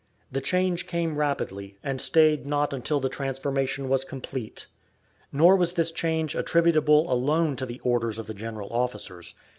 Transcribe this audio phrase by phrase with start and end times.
[0.31, 4.65] The change came rapidly, and stayed not until the transformation was complete.
[5.31, 9.35] Nor was this change attributable alone to the orders of the general officers.